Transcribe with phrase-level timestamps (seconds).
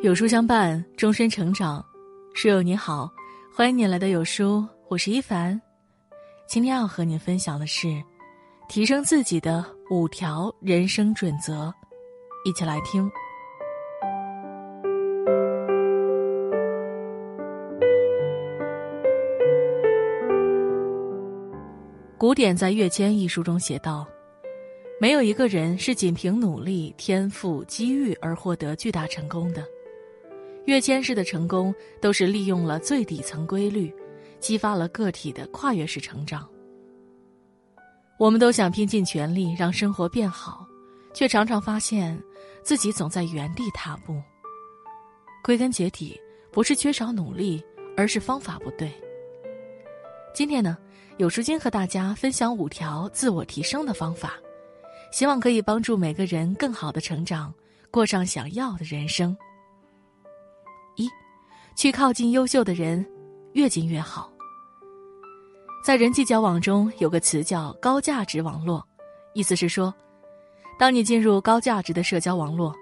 [0.00, 1.84] 有书相伴，终身成长。
[2.32, 3.12] 书友你好，
[3.52, 5.60] 欢迎你来到有书，我是一凡。
[6.46, 8.00] 今天要和你分享的是
[8.68, 11.74] 提升自己的五条人生准则，
[12.44, 13.10] 一起来听。
[22.16, 24.06] 古典在《跃迁》一书中写道
[25.00, 29.66] ：“没有一个人是仅凭努力、天赋、机遇而获得巨大成功的。”
[30.68, 33.90] 跃迁式的成功都是利用了最底层规律，
[34.38, 36.46] 激发了个体的跨越式成长。
[38.18, 40.66] 我们都想拼尽全力让生活变好，
[41.14, 42.22] 却常常发现
[42.62, 44.20] 自己总在原地踏步。
[45.42, 46.20] 归根结底，
[46.52, 47.64] 不是缺少努力，
[47.96, 48.92] 而是方法不对。
[50.34, 50.76] 今天呢，
[51.16, 54.34] 有书君和大家分享五条自我提升的方法，
[55.12, 57.54] 希望可以帮助每个人更好的成长，
[57.90, 59.34] 过上想要的人生。
[60.98, 61.08] 一，
[61.74, 63.04] 去靠近优秀的人，
[63.54, 64.30] 越近越好。
[65.82, 68.86] 在人际交往中，有个词叫“高价值网络”，
[69.32, 69.94] 意思是说，
[70.78, 72.74] 当你进入高价值的社交网络，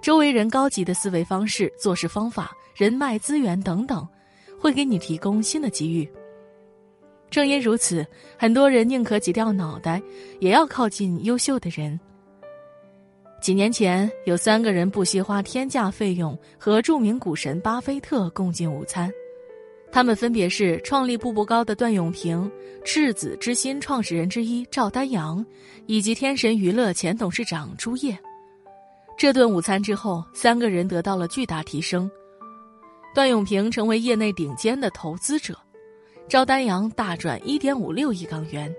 [0.00, 4.08] 周围人高级的思维方式、做事方法、人脉资源等等，
[4.58, 6.10] 会给你提供新的机遇。
[7.28, 8.06] 正因如此，
[8.38, 10.00] 很多人宁可挤掉脑袋，
[10.40, 11.98] 也要靠近优秀的人。
[13.44, 19.12] 几年前，有三个人不惜花天价费用和著名股神巴菲特共进午餐，
[19.92, 22.50] 他们分别是创立步步高的段永平、
[22.86, 25.44] 赤子之心创始人之一赵丹阳，
[25.84, 28.18] 以及天神娱乐前董事长朱烨。
[29.14, 32.10] 这顿午餐之后，三个人得到了巨大提升：
[33.14, 35.54] 段永平成为业内顶尖的投资者，
[36.26, 38.74] 赵丹阳大赚一点五六亿港元，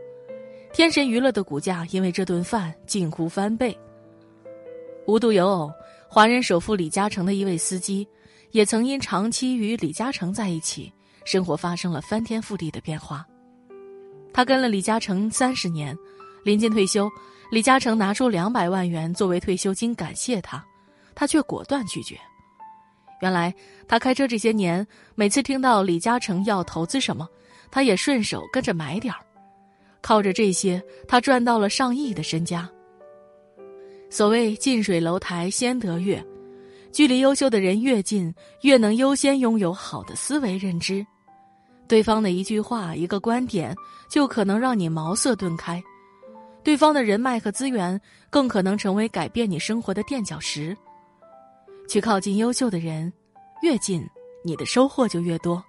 [0.74, 3.78] 天神娱乐的股价因为这顿饭近乎翻倍。
[5.08, 5.72] 无独有偶，
[6.08, 8.08] 华人首富李嘉诚的一位司机，
[8.52, 10.92] 也曾因长期与李嘉诚在一起，
[11.26, 13.24] 生活发生了翻天覆地的变化。
[14.34, 15.96] 他跟了李嘉诚三十年，
[16.44, 17.08] 临近退休，
[17.52, 20.66] 李嘉诚拿出两百万元作为退休金感谢他，
[21.14, 22.18] 他却果断拒绝。
[23.22, 23.54] 原来
[23.88, 27.30] 他开车这些年，每次听到李嘉诚要投资什么，
[27.70, 29.20] 他也顺手跟着买点儿，
[30.02, 32.68] 靠着这些，他赚到了上亿的身家。
[34.10, 36.24] 所谓近水楼台先得月，
[36.92, 41.06] 距离优秀的人越近，越能优先拥有好的思维认知。
[41.88, 43.76] 对方的一句话、一个观点，
[44.10, 45.82] 就可能让你茅塞顿开；
[46.64, 48.00] 对方的人脉和资源，
[48.30, 50.76] 更可能成为改变你生活的垫脚石。
[51.88, 53.12] 去靠近优秀的人，
[53.62, 54.04] 越近，
[54.44, 55.64] 你的收获就越多。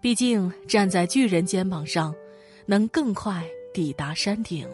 [0.00, 2.14] 毕竟站在巨人肩膀上，
[2.64, 4.66] 能更快抵达山顶。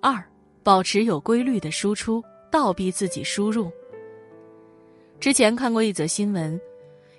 [0.00, 0.22] 二。
[0.62, 3.70] 保持有规律的输出，倒逼自己输入。
[5.18, 6.60] 之前看过一则新闻，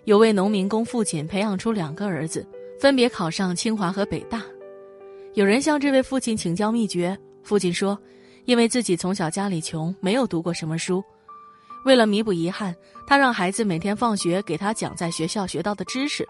[0.06, 2.46] 有位农民工父亲培养出两个儿子，
[2.80, 4.44] 分别考上清华和北大。
[5.34, 8.00] 有人向这位父亲请教秘诀，父亲说
[8.46, 11.04] ：“因为自己从小家里穷，没有读过什么书，
[11.86, 12.74] 为了弥补遗憾，
[13.06, 16.26] 他让孩子每天放学给他讲在学校学到的知识，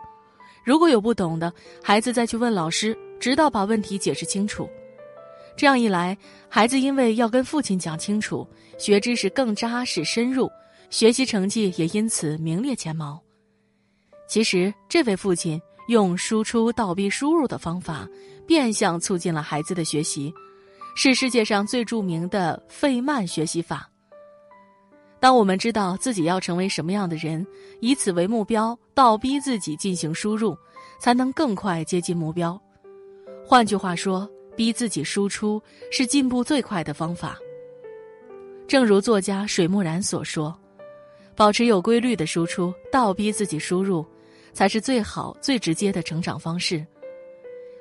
[0.63, 1.53] 如果有不懂的，
[1.83, 4.67] 孩子再去问老师，直到把问题解释清楚。”
[5.55, 6.17] 这样一来，
[6.49, 8.47] 孩子因为要跟父亲讲清楚，
[8.79, 10.51] 学知识更扎实深入，
[10.89, 13.21] 学习成绩也因此名列前茅。
[14.27, 18.07] 其实，这位父亲用输出倒逼输入的方法，
[18.47, 20.33] 变相促进了孩子的学习，
[20.95, 23.87] 是世界上最著名的费曼学习法。
[25.19, 27.45] 当我们知道自己要成为什么样的人，
[27.79, 30.57] 以此为目标，倒逼自己进行输入，
[30.99, 32.59] 才能更快接近目标。
[33.45, 34.27] 换句话说。
[34.55, 37.37] 逼自己输出是进步最快的方法。
[38.67, 40.57] 正如作家水木然所说
[41.35, 44.05] ：“保持有规律的输出，倒逼自己输入，
[44.53, 46.85] 才是最好、最直接的成长方式。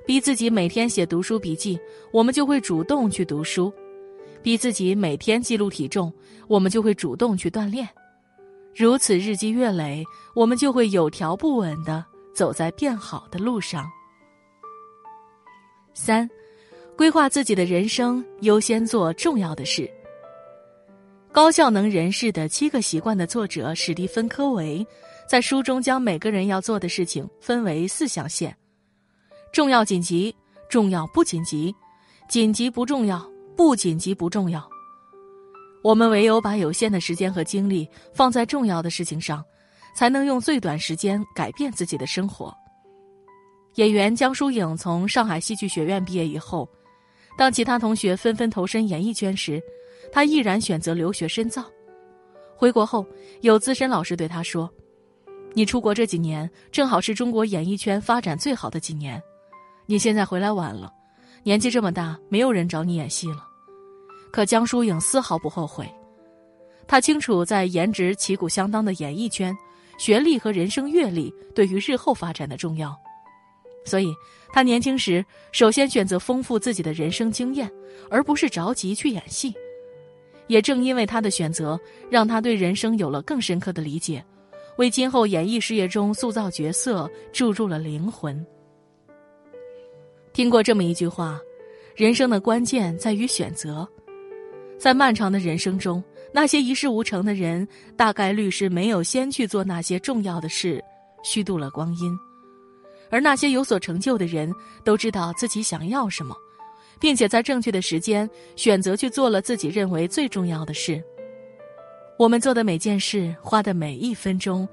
[0.04, 1.78] 逼自己每天写读书笔记，
[2.12, 3.72] 我们就会主动去读书；
[4.42, 6.12] 逼自己每天记录体重，
[6.48, 7.88] 我们就会主动去锻炼。
[8.74, 10.04] 如此日积月累，
[10.34, 12.04] 我们就会有条不紊的
[12.34, 13.88] 走在变好的路上。”
[15.94, 16.28] 三。
[16.96, 19.90] 规划自己的人生，优先做重要的事。
[21.32, 24.86] 高效能人士的七个习惯的作者史蒂芬·科维，
[25.26, 28.54] 在书中将每个人要做的事情分为四象限：
[29.52, 30.36] 重要、紧急、
[30.68, 31.74] 重要不紧急、
[32.28, 34.68] 紧急不重要、不紧急不重要。
[35.82, 39.42] 我们唯有把有限的时间和精力放在重要的事情上，
[39.96, 42.54] 才能用最短时间改变自己的生活。
[43.76, 46.68] 演员江疏影从上海戏剧学院毕业以后。
[47.36, 49.62] 当其他同学纷纷投身演艺圈时，
[50.12, 51.64] 他毅然选择留学深造。
[52.54, 53.06] 回国后，
[53.40, 54.70] 有资深老师对他说
[55.54, 59.20] ：“你出国这几年，正好是中国演艺圈发展最好的几年。
[59.86, 60.92] 你现在回来晚了，
[61.42, 63.48] 年纪这么大，没有人找你演戏了。”
[64.30, 65.86] 可江疏影丝毫不后悔，
[66.86, 69.54] 她清楚在颜值旗鼓相当的演艺圈，
[69.98, 72.96] 学历和人生阅历对于日后发展的重要，
[73.84, 74.14] 所以
[74.52, 77.70] 他年轻时首先选择丰富自己的人生经验，
[78.10, 79.54] 而不是着急去演戏。
[80.48, 81.78] 也正因为他的选择，
[82.10, 84.22] 让他对人生有了更深刻的理解，
[84.76, 88.44] 为今后演艺事业中塑造角色注入了灵魂。
[90.32, 91.40] 听过这么一句话：
[91.94, 93.88] 人生的关键在于选择。
[94.78, 96.02] 在漫长的人生中，
[96.32, 100.82] 那些一事无成的人，大概率是没有先去做那些重要的事，
[101.22, 102.12] 虚度了光阴；
[103.12, 106.34] 而那些有所成就的人，都知道自己想要什么。
[107.02, 111.02] 并且在正确的时间选择去做了自己认为最重要的事。
[112.16, 114.68] 我们做的每件事，花的每一分钟，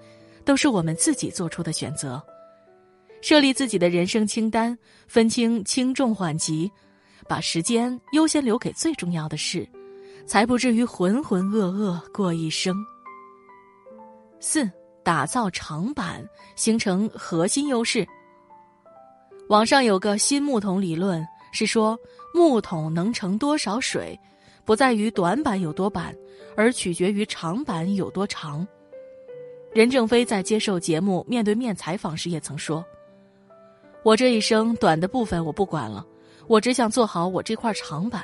[0.46, 2.22] 都是我们自己做出的选择。
[3.22, 4.78] 设立自己的人生清单，
[5.08, 6.72] 分清轻重缓急，
[7.28, 9.68] 把时间优先留给最重要的事，
[10.28, 12.76] 才不至于浑浑噩噩过一生。
[14.40, 14.70] 四、
[15.04, 16.24] 打造长板，
[16.56, 18.08] 形成核心优势。
[19.50, 22.00] 网上有个新木桶理论，是说。
[22.32, 24.18] 木桶能盛多少水，
[24.64, 26.16] 不在于短板有多板，
[26.56, 28.66] 而取决于长板有多长。
[29.74, 32.86] 任正非在接受节目《面对面》采访时也曾说
[34.06, 36.06] ：“我这一生短的部分我不管了，
[36.46, 38.24] 我只想做好我这块长板，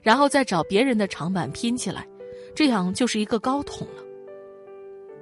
[0.00, 2.06] 然后再找别人的长板拼起来，
[2.54, 4.04] 这样就是一个高桶了。”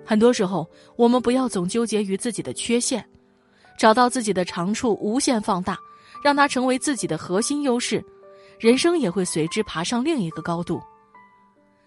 [0.05, 3.03] 很多时候，我们不要总纠结于自己的缺陷，
[3.79, 5.79] 找到自己的长处，无限放大，
[6.23, 8.05] 让它成为自己的核心优势。
[8.59, 10.83] 人生也会随之爬上另一个高度。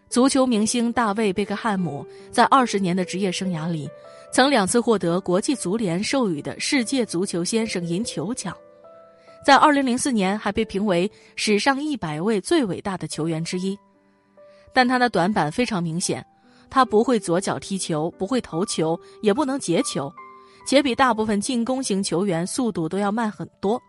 [0.10, 3.90] 足球明星大卫·贝克汉姆在二十年的职业生涯里，
[4.32, 8.56] 曾两次获得国际足联授予的世界足球先生银球奖，
[9.46, 13.78] 在二零零四年还被评为史上一百位最伟大的球员之一。
[14.74, 16.26] 但他的短板非常明显，
[16.70, 20.10] 他不会左脚踢球，不会投球，也不能截球，
[20.66, 23.82] 且比大部分进攻型球员速度都要慢很多。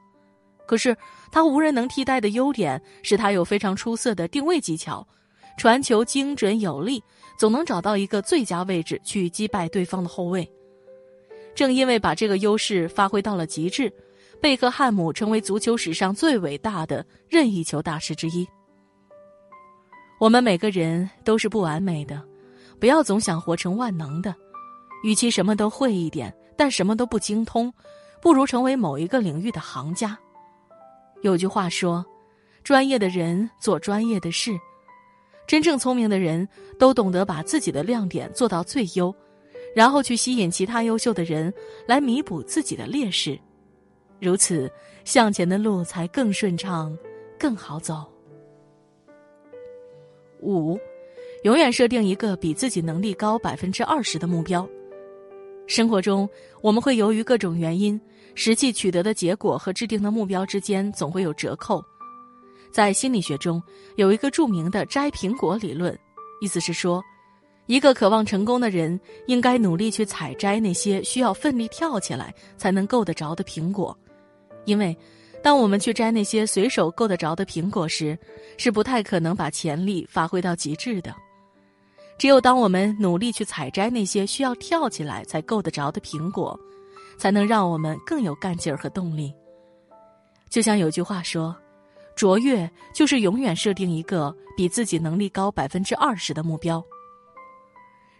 [0.66, 0.96] 可是，
[1.30, 5.06] 他无人能替代的优点是他有非常出色的定位技巧，
[5.58, 7.02] 传球精准有力，
[7.36, 10.50] 总能找到一个最佳位置去击败对方的后卫。
[11.54, 13.92] 正因为把这个优势发挥到了极致，
[14.40, 18.48] 贝克汉姆成为足球史上最伟大的任意球大师之一。
[20.18, 22.22] 我们每个人都是不完美的，
[22.80, 24.34] 不要总想活成万能的。
[25.02, 27.72] 与其什么都会一点，但什么都不精通，
[28.20, 30.18] 不如成为某一个领域的行家。
[31.22, 32.04] 有句话说
[32.64, 34.52] ：“专业的人做专业的事，
[35.46, 39.14] 真正聪明的人都懂得把自己的亮点做到最优，
[39.74, 41.52] 然后去吸引其他优秀的人
[41.86, 43.38] 来弥补自己的劣势，
[44.20, 44.70] 如此
[45.04, 46.96] 向前的路才更顺畅、
[47.38, 48.04] 更好走。”
[50.42, 50.76] 五，
[51.44, 54.68] 永远设定一个比自己能力高百分之二十的目标。
[55.72, 56.28] 生活中，
[56.60, 57.98] 我们会由于各种原因。
[58.34, 61.82] 实际取得的结果和制定的目标之间总会有折扣，
[62.70, 63.62] 在心理学中
[63.96, 65.98] 有一个著名的摘苹果理论，
[66.42, 67.02] 意思是说，
[67.66, 73.98] 一个渴望成功的人应该努力去采摘那些需要奋力跳起来才能够得着的苹果，
[74.66, 74.94] 因为，
[75.42, 78.18] 当我们去摘那些随手够得着的苹果时，
[78.58, 81.14] 是不太可能把潜力发挥到极致的。
[82.22, 86.56] 只有当我们努力去采摘那些需要跳起来才够得着的苹果。
[87.18, 89.34] 才能让我们更有干劲儿和动力。
[90.48, 91.52] 就像有句话说
[92.14, 96.80] ：“卓越就是永远设定一个比自己能力高百分之二十的目标。”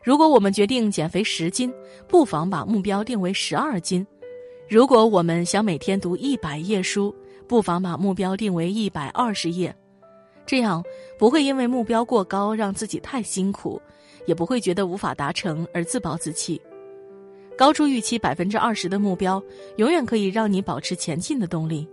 [0.02, 1.72] 如果我们决定减肥十斤，
[2.08, 4.04] 不妨把目标定为十二斤；
[4.68, 7.14] 如果我们想每天读一百页书，
[7.46, 9.72] 不妨把目标定为一百二十页。
[10.52, 10.84] 这样
[11.18, 13.80] 不会因为目标过高让自己太辛苦，
[14.26, 16.60] 也不会觉得无法达成而自暴自弃。
[17.56, 19.42] 高出预期百分之二十的目标，
[19.76, 21.88] 永远可以让你保持前进的动力。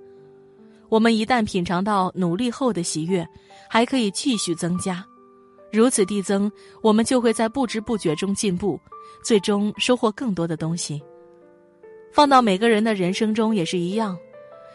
[0.89, 3.25] 我们一旦品尝到努力后的喜悦，
[3.69, 5.05] 还可以继续增加，
[5.71, 6.51] 如此递增，
[6.81, 8.77] 我们就会在不知不觉中进步，
[9.23, 11.01] 最终收获更多的东西。
[12.11, 14.17] 放到每个人的人生中也是一样，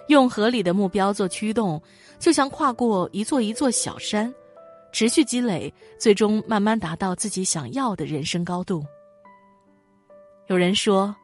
[0.09, 1.81] 用合理的目标做驱动，
[2.19, 4.33] 就像跨过一座一座小山，
[4.93, 8.85] 持续积累，最终慢慢达到自己想要的人生高度。
[10.49, 11.15] 有人说，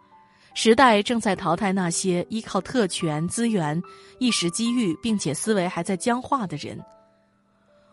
[0.54, 3.80] 时代正在淘汰那些依靠特权资源、
[4.18, 6.82] 一时机遇，并且思维还在僵化的人。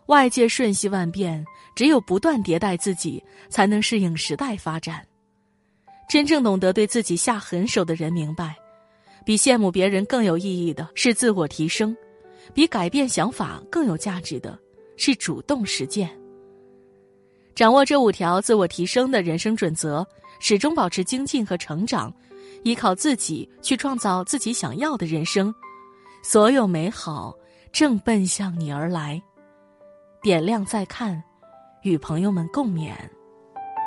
[0.07, 5.05] 外界瞬息万变，只有不断迭代自己，才能适应时代发展。
[6.07, 8.55] 真正懂得对自己下狠手的人明白，
[9.27, 11.93] 比羡慕别人更有意义的是自我提升，
[12.53, 14.57] 比改变想法更有价值的
[14.95, 16.09] 是主动实践。
[17.53, 20.07] 掌握这五条自我提升的人生准则，
[20.39, 22.09] 始终保持精进和成长，
[22.63, 25.53] 依靠自己去创造自己想要的人生，
[26.23, 27.35] 所有美好
[27.73, 29.21] 正奔向你而来。
[30.21, 31.21] 点亮再看，
[31.81, 32.93] 与朋友们共勉。